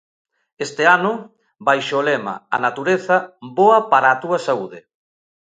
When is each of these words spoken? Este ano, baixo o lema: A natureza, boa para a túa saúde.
Este 0.65 0.83
ano, 0.97 1.11
baixo 1.67 1.95
o 1.99 2.05
lema: 2.09 2.33
A 2.55 2.57
natureza, 2.65 3.15
boa 3.57 3.79
para 3.91 4.07
a 4.09 4.19
túa 4.23 4.39
saúde. 4.47 4.79